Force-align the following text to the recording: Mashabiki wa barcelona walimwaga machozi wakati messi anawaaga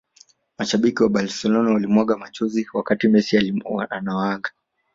Mashabiki 0.57 1.03
wa 1.03 1.09
barcelona 1.09 1.71
walimwaga 1.73 2.17
machozi 2.17 2.67
wakati 2.73 3.07
messi 3.07 3.61
anawaaga 3.89 4.49